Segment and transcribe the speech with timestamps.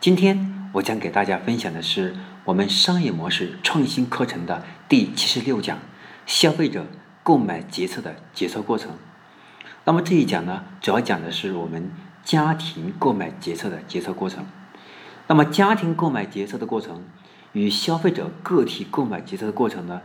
[0.00, 5.78] 今天我将给大家分享的是我们商业模式创新课程的第七十六讲：
[6.24, 6.86] 消费者
[7.22, 8.92] 购买决策的决策过程。
[9.84, 11.90] 那么这一讲呢，主要讲的是我们
[12.24, 14.46] 家庭购买决策的决策过程。
[15.26, 17.04] 那么家庭购买决策的过程
[17.52, 20.00] 与消费者个体购买决策的过程呢，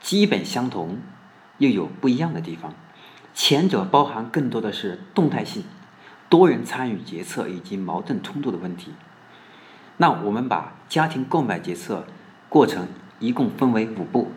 [0.00, 0.96] 基本相同，
[1.58, 2.72] 又有不一样的地方。
[3.34, 5.64] 前者包含更多的是动态性、
[6.30, 8.94] 多人参与决策以及矛盾冲突的问题。
[9.96, 12.04] 那我们把家庭购买决策
[12.48, 14.30] 过程一共分为五步。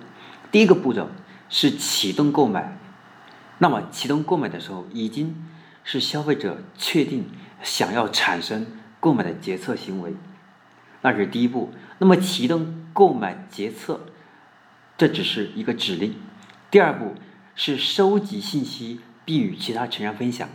[0.51, 1.09] 第一个步骤
[1.49, 2.77] 是启动购买。
[3.59, 5.45] 那么启动购买的时候，已经
[5.83, 7.29] 是消费者确定
[7.63, 8.67] 想要产生
[8.99, 10.13] 购买的决策行为，
[11.01, 11.73] 那是第一步。
[11.97, 14.01] 那么启动购买决策，
[14.95, 16.15] 这只是一个指令。
[16.69, 17.15] 第二步
[17.55, 20.47] 是收集信息并与其他成员分享，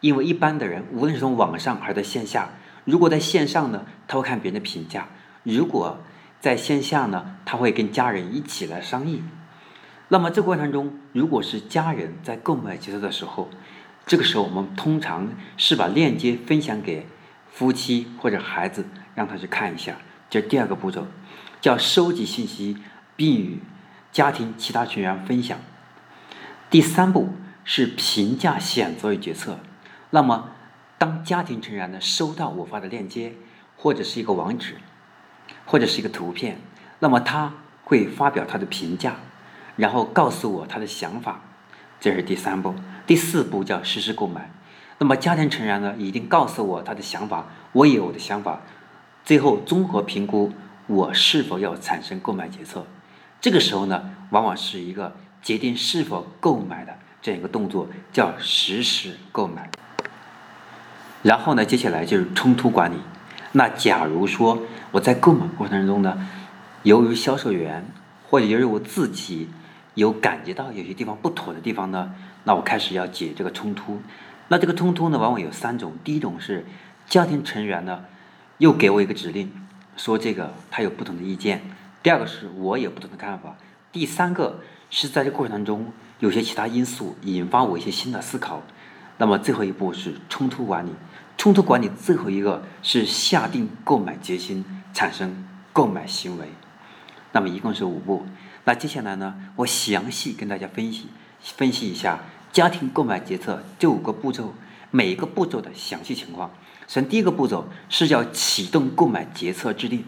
[0.00, 2.50] 因为一般的人无论是从网上还是在线下。
[2.90, 5.02] 如果在线上呢，他会看别人的评价；
[5.44, 5.98] 如果
[6.40, 9.22] 在线下呢，他会跟家人一起来商议。
[10.08, 13.48] 那么这过程中，如果是家人在购买决策的时候，
[14.06, 17.06] 这个时候我们通常是把链接分享给
[17.48, 19.94] 夫妻或者孩子，让他去看一下。
[20.28, 21.06] 这第二个步骤，
[21.60, 22.76] 叫收集信息
[23.14, 23.60] 并与
[24.10, 25.56] 家庭其他成员分享。
[26.68, 29.60] 第三步是评价选择与决策。
[30.10, 30.50] 那么。
[31.00, 33.32] 当家庭成员呢收到我发的链接，
[33.74, 34.76] 或者是一个网址，
[35.64, 36.60] 或者是一个图片，
[36.98, 39.16] 那么他会发表他的评价，
[39.76, 41.40] 然后告诉我他的想法，
[41.98, 42.74] 这是第三步。
[43.06, 44.50] 第四步叫实时购买。
[44.98, 48.60] 那么家庭成员呢一定告诉我他的想法，我有我的想法，
[49.24, 50.52] 最后综合评估
[50.86, 52.86] 我是否要产生购买决策。
[53.40, 59.70] 这个时候呢，往往是一个决定是否购买的这样一个动作，叫实时购买。
[61.22, 62.96] 然后呢，接下来就是冲突管理。
[63.52, 66.28] 那假如说我在购买过程中呢，
[66.82, 67.84] 由于销售员
[68.28, 69.48] 或者由于我自己
[69.94, 72.14] 有感觉到有些地方不妥的地方呢，
[72.44, 74.00] 那我开始要解这个冲突。
[74.48, 76.64] 那这个冲突呢，往往有三种：第一种是
[77.06, 78.04] 家庭成员呢
[78.58, 79.50] 又给我一个指令，
[79.96, 81.58] 说这个他有不同的意见；
[82.02, 83.56] 第二个是我有不同的看法；
[83.92, 84.60] 第三个
[84.90, 88.62] 是在这过程当中有些其他因素引发我一些新的思考。
[89.18, 90.90] 那么最后一步是冲突管理。
[91.40, 94.62] 冲突管理最后一个是下定购买决心，
[94.92, 95.42] 产生
[95.72, 96.46] 购买行为。
[97.32, 98.26] 那么一共是五步。
[98.64, 101.06] 那接下来呢，我详细跟大家分析
[101.40, 102.20] 分析一下
[102.52, 104.52] 家庭购买决策这五个步骤
[104.90, 106.50] 每一个步骤的详细情况。
[106.86, 110.04] 首先，第一个步骤是叫启动购买决策制定。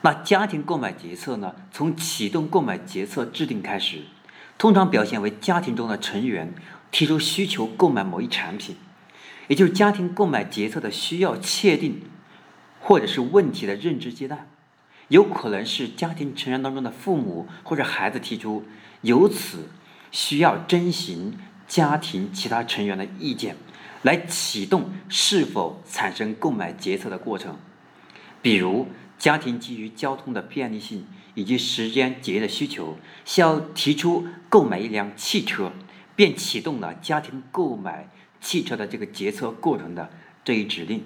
[0.00, 4.02] 那家庭购买决策呢，从启动购买决策制定开始，
[4.58, 6.52] 通常表现为家庭中的成员
[6.90, 8.74] 提出需求购买某一产品。
[9.48, 12.02] 也就是家庭购买决策的需要确定，
[12.80, 14.48] 或者是问题的认知阶段，
[15.08, 18.64] 有可能是家庭成员当中的父母或者孩子提出，
[19.00, 19.70] 由此
[20.12, 21.36] 需要征询
[21.66, 23.56] 家庭其他成员的意见，
[24.02, 27.56] 来启动是否产生购买决策的过程。
[28.40, 28.86] 比如，
[29.18, 35.72] 家庭基于交通的便利性以及时间节约的需求，需要提出购买一辆汽车，
[36.14, 38.08] 便启动了家庭购买。
[38.40, 40.10] 汽车的这个决策过程的
[40.44, 41.04] 这一指令，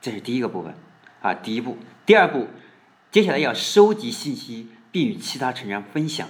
[0.00, 0.74] 这是第一个部分
[1.22, 1.78] 啊，第一步。
[2.06, 2.48] 第二步，
[3.10, 6.28] 接下来要收集信息并与其他成员分享。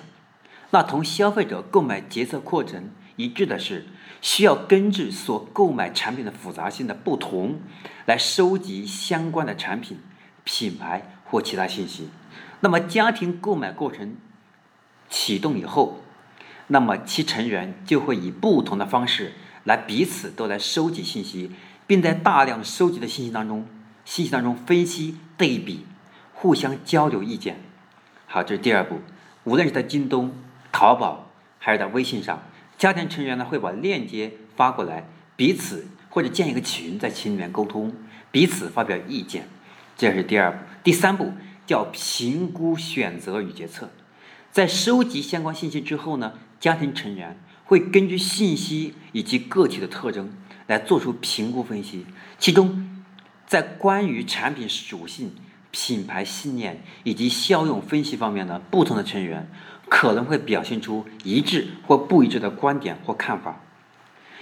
[0.71, 3.87] 那同消费者购买决策过程一致的是，
[4.21, 7.61] 需要根据所购买产品的复杂性的不同，
[8.07, 9.99] 来收集相关的产品、
[10.45, 12.09] 品牌或其他信息。
[12.61, 14.17] 那么家庭购买过程
[15.09, 16.03] 启动以后，
[16.69, 19.33] 那么其成员就会以不同的方式。
[19.65, 21.51] 来彼此都来收集信息，
[21.87, 23.67] 并在大量收集的信息当中，
[24.05, 25.85] 信息当中分析对比，
[26.33, 27.61] 互相交流意见。
[28.27, 29.01] 好，这是第二步。
[29.45, 30.33] 无论是在京东、
[30.73, 32.43] 淘宝，还是在微信上，
[32.79, 37.93] 家庭成员呢会把链接发过来，彼此或者建一个群，在群里面沟通，
[38.31, 39.49] 彼此发表意见。
[39.97, 40.59] 这是第二步。
[40.83, 41.33] 第三步
[41.67, 43.91] 叫评估选择与决策。
[44.51, 47.39] 在收集相关信息之后呢，家庭成员。
[47.71, 50.33] 会根据信息以及个体的特征
[50.67, 52.05] 来做出评估分析，
[52.37, 53.05] 其中
[53.47, 55.37] 在关于产品属性、
[55.71, 59.49] 品牌信念以及效用分析方面的不同的成员，
[59.89, 63.61] 可能会表现出一致或不一致的观点或看法。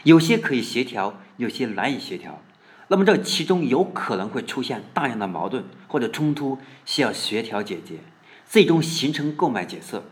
[0.04, 2.42] 有些可以协调，有些难以协调。
[2.86, 7.98] 那么这其中有可能会出现大量的矛盾或者冲突，需要协调解决，
[8.46, 10.04] 最终形成购买决策。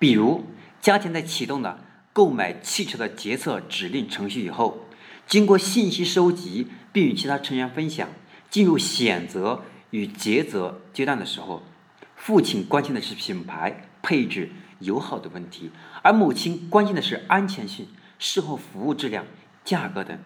[0.00, 0.44] 比如，
[0.80, 1.83] 家庭在启动的
[2.14, 4.86] 购买汽车的决策指令程序以后，
[5.26, 8.08] 经过信息收集并与其他成员分享，
[8.48, 11.64] 进入选择与抉择阶段的时候，
[12.14, 15.72] 父亲关心的是品牌、配置、油耗的问题，
[16.02, 17.88] 而母亲关心的是安全性、
[18.20, 19.26] 售后服务质量、
[19.64, 20.16] 价格等。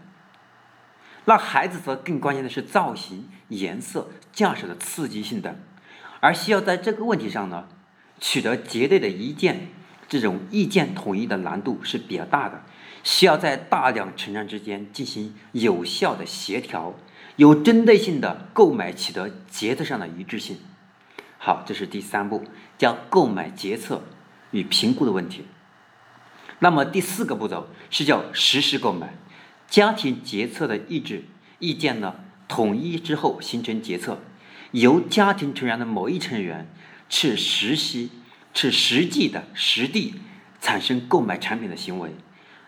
[1.25, 5.57] 那孩子则更关心的是造型、颜色、驾驶的刺激性等，
[6.21, 7.67] 而需要在这个问题上呢，
[8.21, 9.69] 取得绝对的一见，
[10.09, 12.63] 这种意见统一的难度是比较大的，
[13.05, 16.95] 需要在大量成员之间进行有效的协调，
[17.37, 20.57] 有针对性的购买取得决策上的一致性。
[21.37, 22.45] 好，这是第三步，
[22.79, 24.03] 叫购买决策
[24.51, 25.45] 与评估的问题。
[26.61, 29.15] 那么第四个步骤是叫实施购买。
[29.69, 31.25] 家庭决策的意志
[31.59, 32.17] 意见呢，
[32.49, 34.19] 统一之后形成决策，
[34.71, 36.67] 由家庭成员的某一成员
[37.09, 38.11] 去实习、
[38.61, 40.17] 是实际的实地
[40.61, 42.11] 产生购买产品的行为。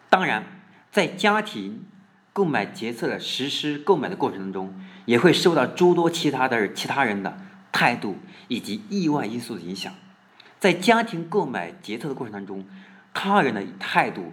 [0.09, 0.45] 当然，
[0.93, 1.85] 在家庭
[2.33, 7.37] 购买决策的实施购买的过程当中，也会受到诸多其他的其他人的
[7.73, 9.93] 态度以及意外因素的影响。
[10.61, 12.65] 在家庭购买决策的过程当中，
[13.13, 14.33] 他人的态度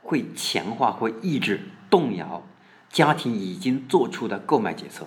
[0.00, 1.60] 会强化或抑制。
[1.90, 2.44] 动摇
[2.90, 5.06] 家庭已经做出的购买决策，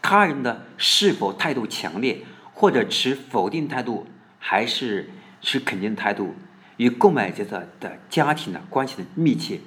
[0.00, 2.22] 他人的是否态度强烈，
[2.54, 4.06] 或者持否定态度，
[4.38, 6.34] 还是持肯定态度，
[6.76, 9.60] 与购买决策的家庭的关系的密切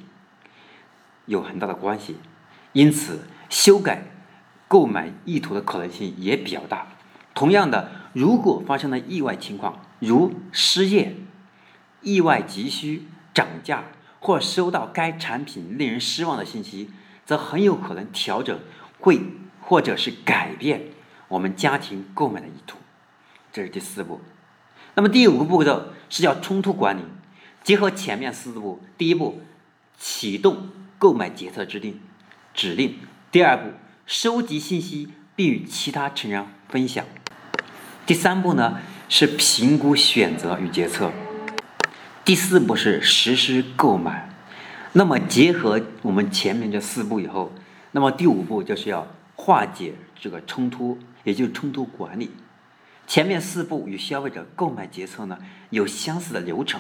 [1.26, 2.18] 有很大的关系。
[2.74, 4.04] 因此，修改
[4.68, 6.88] 购买意图的可能性也比较大。
[7.34, 11.16] 同样的，如果发生了意外情况，如失业、
[12.02, 13.84] 意外急需、涨价。
[14.24, 16.92] 或收到该产品令人失望的信息，
[17.26, 18.60] 则很有可能调整
[19.00, 19.20] 会
[19.60, 20.90] 或者是改变
[21.28, 22.78] 我们家庭购买的意图。
[23.52, 24.22] 这是第四步。
[24.96, 27.02] 那么第五个步骤是叫冲突管理，
[27.64, 29.42] 结合前面四步：第一步，
[29.98, 32.00] 启动购买决策制定
[32.54, 32.96] 指令；
[33.32, 33.72] 第二步，
[34.06, 37.06] 收集信息并与其他成员分享；
[38.06, 41.12] 第三步呢是评估选择与决策。
[42.24, 44.30] 第四步是实施购买，
[44.94, 47.52] 那么结合我们前面这四步以后，
[47.92, 52.30] 那么第五步就是要化解这个冲突，也就是冲突管理。
[53.12, 55.38] 前面四步与消费者购买决策呢
[55.70, 56.80] 有相似的流程，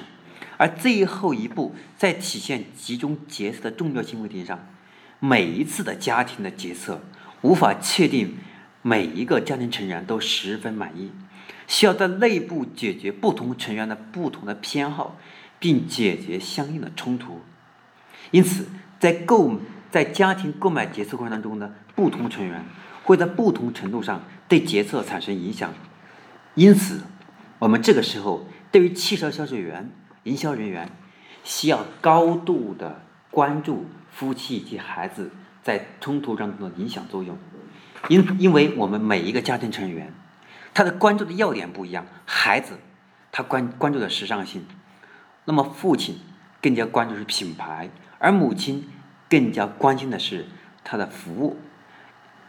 [0.55, 4.57] 而最后一步在体现集中决策的重要性问题上，
[5.19, 7.01] 每一次的家庭的决策
[7.41, 8.37] 无法确定
[8.81, 11.11] 每一个家庭成员都十分满意。
[11.67, 15.17] 需要在内部解决不同成员的不同的偏好，
[15.59, 17.41] 并解决相应的冲突。
[18.31, 18.67] 因此，
[19.01, 19.59] 在购
[19.91, 22.63] 在家庭购买决策过程当中呢，不同成员
[23.03, 25.73] 会在不同程度上对决策产生影响。
[26.55, 27.01] 因此，
[27.59, 29.91] 我们这个时候对于汽车销售员、
[30.23, 30.89] 营销人员，
[31.43, 35.31] 需要高度的关注夫妻以及孩子
[35.63, 37.37] 在冲突当中的影响作用。
[38.09, 40.13] 因因为我们每一个家庭成员。
[40.73, 42.79] 他的关注的要点不一样，孩子
[43.29, 44.65] 他关关注的时尚性，
[45.43, 46.19] 那么父亲
[46.61, 47.89] 更加关注是品牌，
[48.19, 48.87] 而母亲
[49.29, 50.45] 更加关心的是
[50.85, 51.59] 他的服务。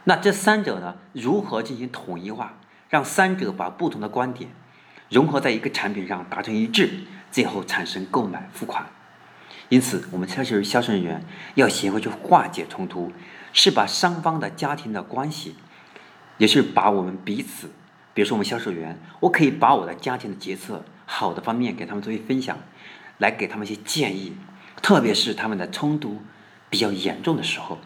[0.05, 2.57] 那这三者呢，如何进行统一化，
[2.93, 4.51] 让三者把不同的观点
[5.09, 6.91] 融合在一个产品上达成一致，
[7.31, 8.85] 最后产生购买付款。
[9.69, 13.11] 因此，我们销售销售人员要学会去化解冲突，
[13.51, 15.55] 是把双方的家庭的关系，
[16.37, 17.71] 也是把我们彼此。
[18.13, 22.59] 比如说，我们销售员，我可以把我的家庭的决策好的方面给他们作为分享，
[23.17, 24.37] 来给他们一些建议，
[24.83, 26.21] 特别是他们的冲突
[26.69, 27.79] 比较严重的时候，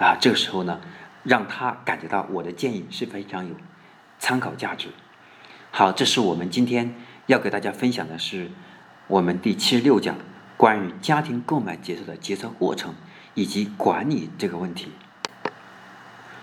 [0.00, 0.80] 啊，这个时候呢，
[1.22, 3.54] 让他感觉到我的建议是非常有
[4.26, 4.88] 参考价值。
[5.70, 6.92] 好，这是我们今天
[7.26, 8.50] 要给大家分享的是
[9.06, 10.16] 我们第七十六讲
[10.56, 12.92] 关于家庭购买决策的决策过程
[13.34, 14.88] 以及管理这个问题。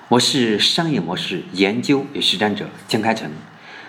[0.08, 3.30] 我是商业模式研究与实战者江开成，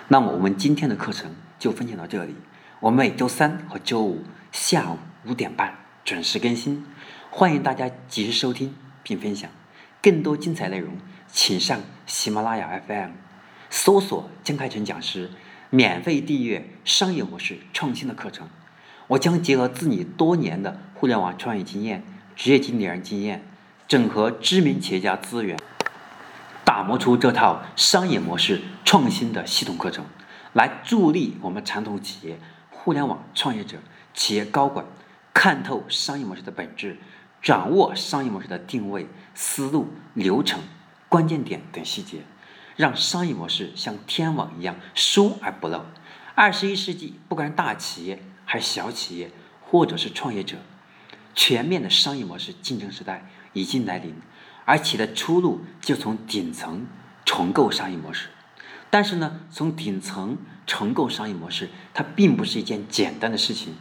[0.08, 2.34] 那么我们今天的课程就分享到这里。
[2.80, 5.72] 我们每周三和周五下午五点半
[6.04, 6.84] 准时更新，
[7.30, 8.74] 欢迎大家及时收听
[9.04, 9.48] 并分享。
[10.02, 10.98] 更多精彩内容，
[11.28, 13.10] 请上喜马拉雅 FM
[13.74, 15.28] 搜索江开成讲师，
[15.68, 18.48] 免费订阅商业模式创新的课程。
[19.08, 22.04] 我将结合自己多年的互联网创业经验、
[22.36, 23.44] 职业经理人经验，
[23.88, 25.58] 整合知名企业家资源。
[26.64, 30.04] 打磨出这套商业模式创新的系统课程，
[30.52, 32.38] 来助力我们传统企业、
[32.70, 33.78] 互联网创业者、
[34.14, 34.86] 企业高管
[35.34, 36.96] 看透商业模式的本质，
[37.42, 40.60] 掌握商业模式的定位、思路、流程、
[41.08, 42.18] 关键点等细节，
[42.76, 45.84] 让商业模式像天网一样疏而不漏。
[46.34, 49.30] 二十一世纪，不管是大企业还是小企业，
[49.62, 50.56] 或者是创业者，
[51.34, 54.14] 全面的商业模式竞争时代已经来临。
[54.64, 56.86] 而企业的出路就从顶层
[57.24, 58.28] 重构商业模式，
[58.88, 63.76] 但是呢，从顶层重构商业模式，它并不是一件简单的事情，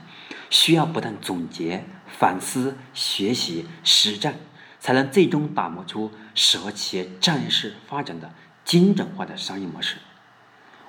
[0.50, 4.36] 需要不断总结、反思、学习、实战，
[4.80, 8.34] 才能最终打磨出适合企业战略式发展的
[8.66, 9.98] 精准化的商业模式。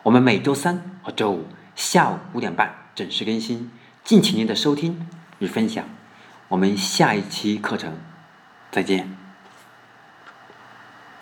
[0.02, 3.70] 我们每周三和周五下午五点半准时更新，
[4.04, 5.84] 敬请您的收听与分享。
[6.48, 7.98] 我们下一期课程
[8.70, 9.23] 再见。